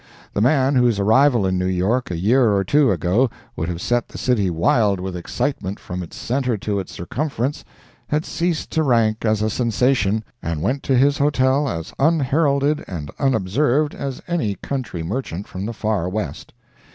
[0.33, 4.07] The man whose arrival in New York a year or two ago would have set
[4.07, 7.63] the city wild with excitement from its centre to its circumference,
[8.07, 13.11] had ceased to rank as a sensation, and went to his hotel as unheralded and
[13.19, 16.51] unobserved as any country merchant from the far West.